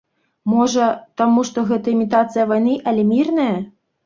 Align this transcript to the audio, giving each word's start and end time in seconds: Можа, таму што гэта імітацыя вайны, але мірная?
Можа, 0.53 0.87
таму 1.21 1.43
што 1.49 1.65
гэта 1.73 1.93
імітацыя 1.95 2.47
вайны, 2.53 2.75
але 2.89 3.05
мірная? 3.13 3.53